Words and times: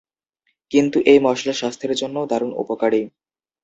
কিন্তু 0.71 0.97
এই 1.05 1.19
মসলা 1.19 1.53
স্বাস্থ্যের 1.53 1.93
জন্যও 1.95 2.29
দারুণ 2.31 2.51
উপকারী। 2.53 3.01